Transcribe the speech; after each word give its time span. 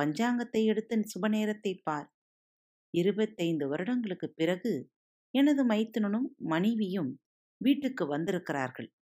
பஞ்சாங்கத்தை 0.00 0.64
எடுத்து 0.64 1.00
சுப 1.00 1.28
நேரத்தை 1.28 1.80
பார். 1.84 2.12
இருபத்தைந்து 2.90 3.76
வருடங்களுக்குப் 3.76 4.36
பிறகு 4.36 4.90
எனது 5.30 5.66
மைத்துனனும் 5.66 6.28
மனைவியும் 6.36 7.20
வீட்டுக்கு 7.56 8.06
வந்திருக்கிறார்கள். 8.06 8.92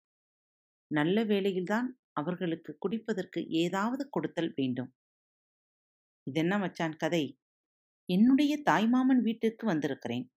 நல்ல 0.86 1.24
வேளையில்தான் 1.24 2.00
அவர்களுக்கு 2.12 2.78
குடிப்பதற்கு 2.78 3.46
ஏதாவது 3.46 4.08
கொடுத்தல் 4.08 4.52
வேண்டும். 4.56 4.94
இதென்ன 6.26 6.58
மச்சான் 6.58 6.96
கதை? 6.96 7.38
என்னுடைய 8.06 8.62
தாய்மாமன் 8.70 9.20
வீட்டுக்கு 9.22 9.66
வந்திருக்கிறேன். 9.66 10.32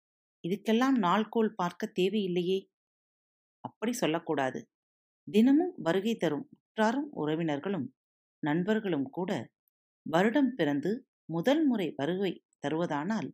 இதுக்கெல்லாம் 0.48 0.98
நாள்கோள் 1.02 1.54
பார்க்க 1.56 1.92
தேவையில்லையே. 2.00 2.73
அப்படி 3.64 3.94
சொல்லக்கூடாது. 3.94 4.59
தினமும் 5.28 5.73
வருகை 5.78 6.14
தரும் 6.16 6.45
உற்றாரும் 6.56 7.09
உறவினர்களும் 7.16 7.88
நண்பர்களும் 8.44 9.09
கூட 9.09 9.31
வருடம் 10.05 10.52
பிறந்து 10.55 10.92
முதல் 11.30 11.64
முறை 11.66 11.88
வருகை 11.95 12.31
தருவதானால் 12.64 13.30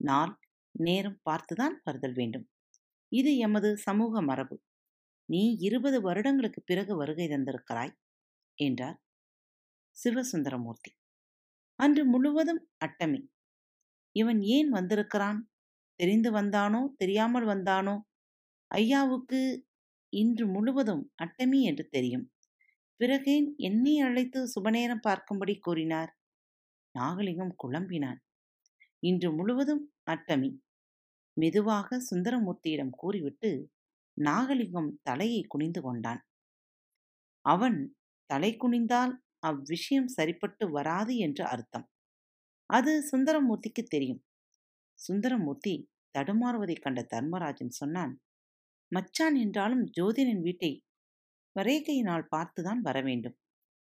நாள் 0.00 0.34
நேரம் 0.74 1.20
பார்த்துதான் 1.30 1.76
வருதல் 1.84 2.12
வேண்டும். 2.12 2.46
இது 3.12 3.32
எமது 3.38 3.70
சமூக 3.78 4.22
மரபு. 4.22 4.56
நீ 5.28 5.42
இருபது 5.60 5.98
வருடங்களுக்கு 6.00 6.60
பிறகு 6.62 6.96
வருகை 6.96 7.26
தந்திருக்கிறாய் 7.28 7.94
என்றார் 8.58 8.98
சிவசுந்தரமூர்த்தி. 9.96 10.90
அன்று 11.78 12.02
முழுவதும் 12.06 12.62
அட்டமி. 12.86 13.20
இவன் 14.16 14.40
ஏன் 14.50 14.70
வந்திருக்கிறான்? 14.70 15.40
தெரிந்து 16.00 16.30
வந்தானோ 16.32 16.82
தெரியாமல் 16.96 17.46
வந்தானோ? 17.46 17.96
ஐயாவுக்கு 18.70 19.40
இன்று 20.12 20.46
முழுவதும் 20.46 21.12
அட்டமி 21.24 21.60
என்று 21.62 21.88
தெரியும். 21.88 22.26
பிறகேன் 23.00 23.54
என்னை 23.58 23.98
அழைத்து 24.00 24.40
சுபநேரம் 24.46 25.04
பார்க்கும்படி 25.08 25.58
கூறினார். 25.60 26.12
நாகலிங்கம் 26.94 27.54
குழம்பினான். 27.64 28.20
இன்று 29.02 29.32
முழுவதும் 29.32 29.84
அட்டமி. 30.10 30.50
மெதுவாக 31.36 31.98
சுந்தரமூர்த்தியிடம் 32.10 32.90
கூறிவிட்டு 32.90 33.50
நாகலிங்கம் 34.16 34.90
தலையை 35.02 35.42
குனிந்து 35.42 35.82
கொண்டான். 35.82 36.22
அவன் 37.44 37.78
தலை 38.30 38.56
குனிந்தால் 38.56 39.12
அவ்விஷயம் 39.46 40.08
சரிப்பட்டு 40.08 40.70
வராது 40.70 41.16
என்று 41.16 41.44
அர்த்தம். 41.44 41.86
அது 42.70 42.92
சுந்தரமூர்த்திக்கு 43.12 43.82
தெரியும். 43.88 44.22
சுந்தரமூர்த்தி 44.98 45.74
தடுமாறுவதைக் 46.14 46.82
கண்ட 46.82 47.00
தர்மராஜன் 47.02 47.70
சொன்னான் 47.70 48.14
மச்சான் 48.92 49.36
என்றாலும் 49.36 49.84
ஜோதிடன் 49.96 50.40
வீட்டை 50.40 50.70
வரேகையினால் 51.56 52.30
பார்த்துதான் 52.36 52.80
வர 52.80 52.96
வேண்டும். 53.02 53.36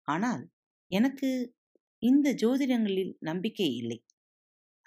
ஆனால் 0.08 0.44
எனக்கு 0.92 1.30
இந்த 2.04 2.28
ஜோதிடங்களில் 2.42 3.14
நம்பிக்கை 3.22 3.70
இல்லை. 3.76 4.00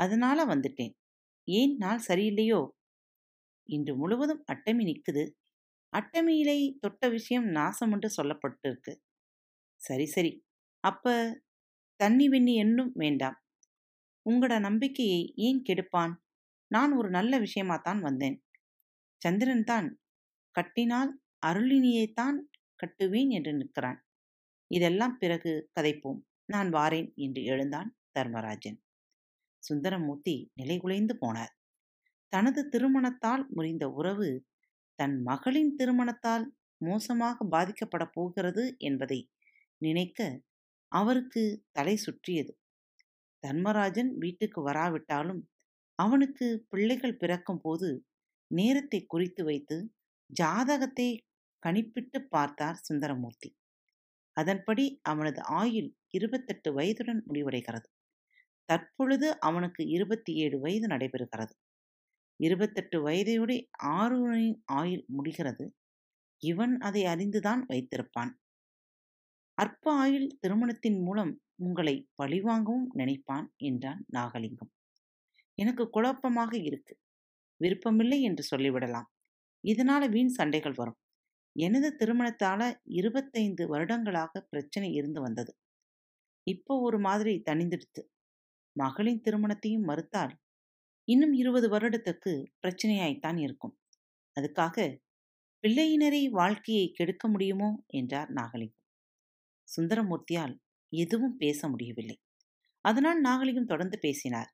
அதனால 0.00 0.46
வந்துட்டேன். 0.46 0.94
ஏன் 1.48 1.74
நாள் 1.78 2.06
சரியில்லையோ? 2.08 2.60
இன்று 3.68 3.92
முழுவதும் 3.96 4.42
அட்டமி 4.48 4.84
நிற்குது 4.84 5.24
அட்டமியிலை 5.92 6.58
தொட்ட 6.80 7.08
விஷயம் 7.08 7.48
நாசம் 7.50 7.92
என்று 7.92 8.10
சொல்லப்பட்டிருக்கு. 8.16 8.92
சரி 9.80 10.06
சரி. 10.06 10.32
அப்ப 10.84 11.06
தண்ணி 12.00 12.26
வெண்ணி 12.28 12.54
என்னும் 12.56 12.92
வேண்டாம். 12.94 13.36
உங்களோட 14.26 14.56
நம்பிக்கையை 14.60 15.20
ஏன் 15.40 15.60
கெடுப்பான்? 15.68 16.14
நான் 16.70 16.92
ஒரு 16.92 17.10
நல்ல 17.10 17.32
விஷயமாத்தான் 17.40 18.00
வந்தேன். 18.00 18.36
சந்திரன் 19.22 19.64
தான் 19.64 19.88
கட்டினால் 20.54 21.10
அருளினியைத்தான் 21.46 22.38
கட்டுவேன் 22.80 23.30
என்று 23.30 23.52
நிற்கிறான். 23.54 24.00
இதெல்லாம் 24.70 25.16
பிறகு 25.18 25.52
கதைப்போம். 25.76 26.20
நான் 26.44 26.70
வாரேன் 26.70 27.08
என்று 27.16 27.42
எழுந்தான் 27.44 27.90
தர்மராஜன். 28.12 28.78
சுந்தரமூர்த்தி 29.62 30.36
நிலைகுலைந்து 30.60 31.14
போனார். 31.20 31.52
தனது 32.32 32.60
திருமணத்தால் 32.68 33.44
முறிந்த 33.48 33.84
உறவு 33.90 34.28
தன் 34.98 35.16
மகளின் 35.22 35.72
திருமணத்தால் 35.76 36.44
மோசமாக 36.80 37.44
பாதிக்கப்பட 37.44 38.04
போகிறது 38.12 38.64
என்பதை 38.80 39.20
நினைக்க 39.80 40.20
அவருக்கு 40.92 41.42
தலை 41.72 41.94
சுற்றியது. 41.96 42.52
தர்மராஜன் 43.44 44.10
வீட்டுக்கு 44.18 44.60
வராவிட்டாலும் 44.62 45.42
அவனுக்கு 45.98 46.46
பிள்ளைகள் 46.68 47.16
பிறக்கும் 47.16 47.60
போது 47.60 47.88
நேரத்தை 48.52 49.00
குறித்து 49.06 49.44
வைத்து 49.44 49.76
ஜாதகத்தை 50.30 51.08
கணிப்பிட்டு 51.62 52.18
பார்த்தார் 52.28 52.80
சுந்தரமூர்த்தி. 52.82 53.50
அதன்படி 54.36 54.84
அவனது 55.02 55.40
ஆயுள் 55.42 55.90
இருபத்தெட்டு 56.08 56.68
வயதுடன் 56.78 57.20
முடிவடைகிறது. 57.28 57.88
தற்பொழுது 58.68 59.38
அவனுக்கு 59.38 59.82
இருபத்தி 59.86 60.32
ஏழு 60.34 60.56
வயது 60.60 60.86
நடைபெறுகிறது. 60.86 61.54
இருபத்தெட்டு 62.40 62.98
வயதையோடு 63.08 63.56
ஆறுவனின் 63.98 64.58
ஆயுள் 64.72 65.04
முடிகிறது. 65.08 65.64
இவன் 66.42 66.74
அதை 66.78 67.02
அறிந்துதான் 67.04 67.62
வைத்திருப்பான். 67.68 68.32
அற்ப 69.58 69.84
ஆயுள் 69.94 70.28
திருமணத்தின் 70.40 70.98
மூலம் 71.02 71.32
உங்களை 71.56 72.08
பழிவாங்கவும் 72.14 72.88
நினைப்பான் 72.92 73.46
என்றான் 73.56 74.00
நாகலிங்கம். 74.12 74.72
எனக்கு 75.58 75.84
குழப்பமாக 75.90 76.52
இருக்கு. 76.62 76.94
விருப்பமில்லை 77.62 78.18
என்று 78.22 78.44
சொல்லிவிடலாம். 78.50 79.08
இதனால 79.64 80.08
வீண் 80.08 80.32
சண்டைகள் 80.32 80.76
வரும். 80.76 80.98
எனது 81.56 81.88
திருமணத்தால 81.98 82.62
இருபத்தைந்து 82.92 83.64
வருடங்களாக 83.68 84.40
பிரச்சனை 84.50 84.88
இருந்து 84.92 85.20
வந்தது. 85.20 85.52
இப்போ 86.46 86.74
ஒரு 86.80 86.98
மாதிரி 86.98 87.42
தணிந்துடுத்து. 87.50 88.02
மகளின் 88.76 89.20
திருமணத்தையும் 89.20 89.88
மறுத்தால் 89.90 90.34
இன்னும் 91.08 91.34
இருபது 91.34 91.66
வருடத்துக்கு 91.70 92.32
பிரச்சனையாய்த்தான் 92.62 93.38
இருக்கும். 93.40 93.74
அதுக்காக 94.36 94.76
பிள்ளையினரை 95.64 96.22
வாழ்க்கையை 96.30 96.86
கெடுக்க 96.90 97.28
முடியுமோ? 97.28 97.70
என்றார் 97.92 98.30
நாகலிங்கம் 98.32 98.80
சுந்தரமூர்த்தியால் 99.68 100.54
எதுவும் 100.92 101.36
பேச 101.36 101.68
முடியவில்லை. 101.68 102.16
அதனால் 102.84 103.20
நாகலிங்கம் 103.24 103.70
தொடர்ந்து 103.72 103.98
பேசினார். 103.98 104.50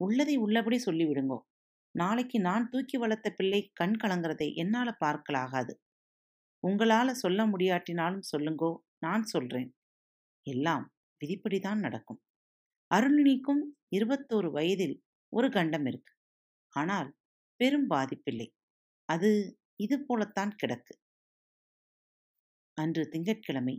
உள்ளதை 0.00 0.36
உள்ளபடி 0.36 0.78
சொல்லிவிடுங்கோ. 0.86 1.38
நாளைக்கு 1.94 2.40
நான் 2.40 2.68
தூக்கி 2.68 2.96
வளர்த்த 2.96 3.30
பிள்ளை 3.30 3.70
கண் 3.74 3.96
கலங்கிறதை 4.02 4.54
என்னால 4.54 4.96
பார்க்கலாகாது. 5.04 5.72
உங்களால 6.62 7.10
சொல்ல 7.10 7.46
முடியாட்டினாலும் 7.46 8.26
சொல்லுங்கோ 8.32 8.72
நான் 8.98 9.22
சொல்றேன். 9.22 9.70
எல்லாம் 10.46 10.84
விதிப்படிதான் 11.20 11.78
நடக்கும். 11.78 12.20
அருளினிக்கும் 12.90 13.62
இருபத்தோரு 13.96 14.50
வயதில் 14.50 14.96
ஒரு 15.32 15.50
கண்டம் 15.50 15.86
இருக்கு. 15.86 16.12
ஆனால் 16.72 17.10
பெரும் 17.60 17.90
பாதிப்பில்லை. 17.90 18.48
அது 19.08 19.30
இது 19.76 19.96
போலத்தான் 20.06 20.52
கிடக்கு. 20.62 20.94
அன்று 22.78 23.08
திங்கட்கிழமை 23.08 23.76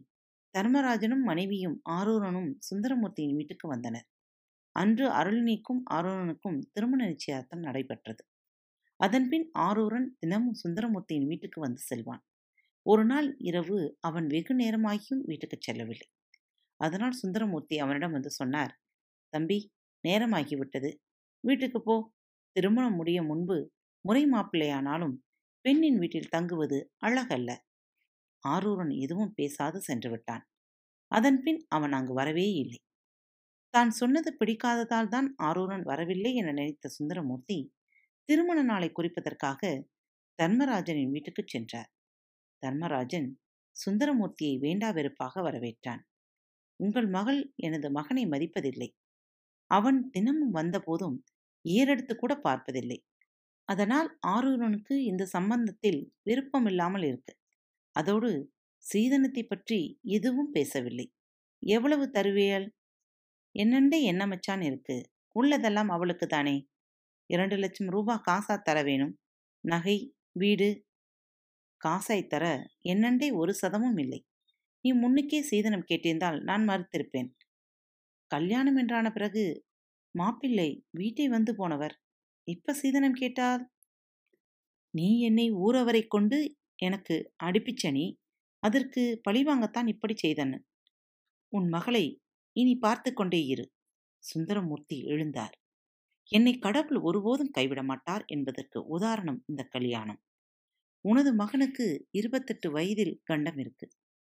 தர்மராஜனும் 0.56 1.24
மனைவியும் 1.24 1.82
ஆரூரனும் 1.90 2.52
சுந்தரமூர்த்தியின் 2.70 3.36
வீட்டுக்கு 3.36 3.68
வந்தனர். 3.68 4.08
அன்று 4.76 5.06
அருளினிக்கும் 5.12 5.82
ஆரூரனுக்கும் 5.94 6.60
திருமண 6.72 7.02
நிச்சயார்த்தம் 7.06 7.64
நடைபெற்றது. 7.64 8.24
அதன்பின் 9.00 9.52
ஆரூரன் 9.60 10.08
தினமும் 10.20 10.60
சுந்தரமூர்த்தியின் 10.64 11.28
வீட்டுக்கு 11.28 11.62
வந்து 11.62 11.82
செல்வான். 11.82 12.24
ஒரு 12.86 13.06
நாள் 13.06 13.36
இரவு 13.40 13.80
அவன் 14.00 14.28
வெகு 14.28 14.54
நேரமாகியும் 14.56 15.24
வீட்டுக்குச் 15.24 15.62
செல்லவில்லை. 15.62 16.08
அதனால் 16.80 17.12
சுந்தரமூர்த்தி 17.12 17.80
அவனிடம் 17.80 18.12
வந்து 18.12 18.32
சொன்னார் 18.32 18.74
தம்பி 19.34 19.60
நேரமாகிவிட்டது. 20.04 20.92
வீட்டுக்கு 21.44 21.82
போ. 21.84 21.96
திருமணம் 22.56 22.96
முடிய 22.96 23.24
முன்பு 23.24 23.58
முறை 24.06 24.24
மாப்பிள்ளையானாலும் 24.26 25.16
பெண்ணின் 25.66 26.00
வீட்டில் 26.00 26.30
தங்குவது 26.30 26.78
அழகல்ல 27.06 27.52
ஆரூரன் 28.44 28.94
எதுவும் 29.00 29.34
பேசாது 29.34 29.82
சென்று 29.82 30.10
விட்டான். 30.10 30.44
அதன்பின் 31.12 31.62
அவன் 31.70 31.92
அங்கு 31.92 32.14
வரவே 32.14 32.48
இல்லை 32.54 32.80
தான் 33.74 33.92
சொன்னது 33.98 34.30
பிடிக்காததால் 34.40 35.10
தான் 35.10 35.28
ஆரூரன் 35.40 35.84
வரவில்லை 35.84 36.32
என 36.34 36.52
நினைத்த 36.52 36.90
சுந்தரமூர்த்தி 36.96 37.58
திருமண 38.30 38.60
நாளை 38.64 38.90
குறிப்பதற்காக 38.92 39.62
தர்மராஜனின் 40.40 41.14
வீட்டுக்குச் 41.14 41.52
சென்றார். 41.54 41.90
தர்மராஜன் 42.64 43.30
சுந்தரமூர்த்தியை 43.76 44.56
வேண்டா 44.60 44.90
வெறுப்பாக 44.92 45.42
வரவேற்றான். 45.44 46.02
உங்கள் 46.80 47.08
மகள் 47.10 47.42
எனது 47.60 47.90
மகனை 47.92 48.24
மதிப்பதில்லை. 48.28 48.90
அவன் 49.72 50.00
தினமும் 50.10 50.54
வந்தபோதும் 50.54 51.18
ஏறெடுத்து 51.66 52.14
கூட 52.16 52.34
பார்ப்பதில்லை. 52.40 53.00
அதனால் 53.70 54.10
ஆரூரனுக்கு 54.28 54.96
இந்த 55.04 55.24
சம்பந்தத்தில் 55.36 56.02
விருப்பமில்லாமல் 56.24 57.06
இருக்கு. 57.12 57.34
அதோடு 57.96 58.32
சீதனத்தை 58.84 59.44
பற்றி 59.46 59.80
எதுவும் 60.18 60.52
பேசவில்லை. 60.52 61.08
எவ்வளவு 61.64 62.06
தருவியல்? 62.12 62.68
என்னண்டே 63.56 64.02
என்ன 64.02 64.28
மச்சான் 64.28 64.62
இருக்கு. 64.62 65.12
உள்ளதெல்லாம் 65.36 65.88
அவளுக்கு 65.88 66.28
தானே. 66.28 66.68
இரண்டு 67.26 67.56
லட்சம் 67.56 67.88
ரூபா 67.88 68.22
காசா 68.28 68.62
தர 68.62 68.84
வேணும். 68.84 69.20
நகை 69.60 70.16
வீடு 70.32 70.86
காசாய் 71.86 72.28
தர 72.28 72.66
என்னண்டே 72.84 73.34
ஒரு 73.34 73.54
சதமும் 73.62 74.00
இல்லை. 74.00 74.26
நீ 74.82 74.94
முன்னுக்கே 74.94 75.42
சீதனம் 75.42 75.86
கேட்டிருந்தால் 75.90 76.42
நான் 76.42 76.68
மறுத்திருப்பேன். 76.68 77.30
கல்யாணம் 78.28 78.76
என்றான 78.76 79.12
பிறகு 79.12 79.66
மாப்பிள்ளை 80.12 80.86
வீட்டை 80.90 81.28
வந்து 81.28 81.56
போனவர். 81.56 82.02
இப்ப 82.44 82.74
சீதனம் 82.74 83.12
கேட்டால்? 83.12 83.72
நீ 84.90 85.20
என்னை 85.20 85.54
ஊரவரை 85.54 86.08
கொண்டு 86.08 86.58
எனக்கு 86.76 87.34
அடிப்பிச்சனி 87.44 88.16
அதற்கு 88.60 89.22
பழிவாங்கத்தான் 89.30 89.88
இப்படி 89.88 90.14
செய்தன்னு. 90.24 90.60
உன் 91.50 91.68
மகளை 91.68 92.23
இனி 92.56 92.76
பார்த்து 92.76 93.14
கொண்டே 93.14 93.46
இரு. 93.46 93.66
சுந்தரமூர்த்தி 94.24 94.98
எழுந்தார். 95.06 95.56
என்னை 96.32 96.54
கடவுள் 96.58 97.00
ஒருபோதும் 97.00 97.52
கைவிட 97.52 97.84
மாட்டார் 97.84 98.24
என்பதற்கு 98.28 98.80
உதாரணம் 98.88 99.44
இந்த 99.48 99.64
கல்யாணம். 99.64 100.22
உனது 101.06 101.34
மகனுக்கு 101.34 102.08
இருபத்தெட்டு 102.12 102.72
வயதில் 102.72 103.22
கண்டம் 103.24 103.58
இருக்கு. 103.58 103.88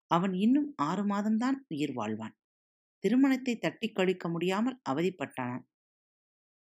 அவன் 0.07 0.35
இன்னும் 0.35 0.75
ஆறு 0.83 1.03
மாதம்தான் 1.05 1.59
உயிர் 1.69 1.95
வாழ்வான். 1.97 2.37
திருமணத்தை 3.05 3.59
தட்டி 3.59 3.89
கழிக்க 3.91 4.29
முடியாமல் 4.29 4.81
அவதிப்பட்டான் 4.91 5.61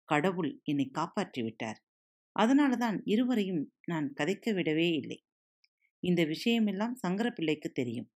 கடவுள் 0.10 0.62
என்னை 0.64 0.86
காப்பாற்றி 0.90 1.42
விட்டார். 1.42 1.80
அதனாலதான் 2.36 2.98
இருவரையும் 3.06 3.64
நான் 3.86 4.14
கதைக்க 4.14 4.54
விடவே 4.54 4.90
இல்லை. 4.94 5.20
இந்த 6.04 6.24
விஷயமெல்லாம் 6.24 6.96
சங்கரப்பிள்ளைக்கு 7.04 7.70
தெரியும். 7.72 8.10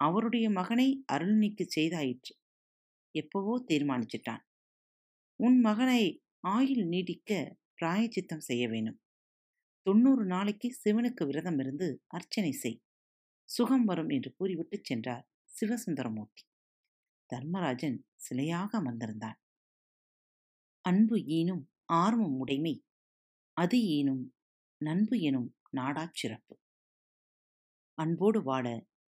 அவருடைய 0.00 0.50
மகனை 0.50 0.88
அருள்நிக்கு 1.12 1.64
செய்தாயிற்று. 1.76 2.32
எப்பவோ 3.14 3.54
தீர்மானிச்சிட்டான். 3.68 4.42
உன் 5.40 5.58
மகனை 5.60 6.02
ஆயுள் 6.48 6.84
நீடிக்க 6.84 7.30
பிராயச்சித்தம் 7.74 8.46
செய்ய 8.48 8.64
வேணும் 8.68 8.98
தொண்ணூறு 9.86 10.24
நாளைக்கு 10.24 10.68
சிவனுக்கு 10.74 11.22
விரதம் 11.26 11.58
இருந்து 11.58 11.86
அர்ச்சனை 12.06 12.52
செய். 12.52 12.78
சுகம் 13.48 13.84
வரும் 13.84 14.08
என்று 14.08 14.30
கூறிவிட்டு 14.34 14.76
சென்றார் 14.82 15.24
சிவசுந்தரமூர்த்தி. 15.52 16.42
தர்மராஜன் 17.30 17.98
சிலையாக 18.26 18.70
அமர்ந்திருந்தான். 18.78 19.38
அன்பு 20.84 21.16
ஈனும் 21.38 21.64
ஆர்வம் 21.94 22.36
உடைமை 22.38 22.74
அது 23.56 23.78
ஈனும் 23.96 24.22
நண்பு 24.80 25.16
எனும் 25.20 25.48
நாடாச் 25.76 26.18
சிறப்பு. 26.20 26.54
அன்போடு 27.98 28.42
வாழ 28.42 28.66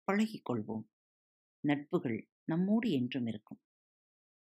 பழகிக்கொள்வோம் 0.09 0.85
நட்புகள் 1.65 2.19
நம்மோடு 2.45 2.89
என்றும் 2.91 3.27
இருக்கும். 3.27 3.61